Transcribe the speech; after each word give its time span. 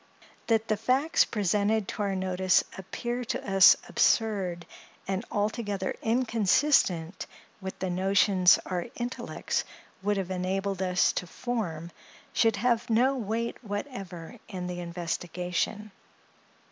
That 0.47 0.67
the 0.67 0.77
facts 0.77 1.25
presented 1.25 1.87
to 1.89 2.01
our 2.01 2.15
notice 2.15 2.63
appear 2.75 3.23
to 3.25 3.47
us 3.53 3.75
absurd, 3.87 4.65
and 5.07 5.23
altogether 5.29 5.93
inconsistent 6.01 7.27
with 7.61 7.77
the 7.77 7.91
notions 7.91 8.57
our 8.65 8.87
intellects 8.95 9.63
would 10.01 10.17
have 10.17 10.31
enabled 10.31 10.81
us 10.81 11.13
to 11.13 11.27
form, 11.27 11.91
should 12.33 12.55
have 12.55 12.89
no 12.89 13.15
weight 13.15 13.63
whatever 13.63 14.39
in 14.47 14.65
the 14.65 14.79
investigation. 14.79 15.91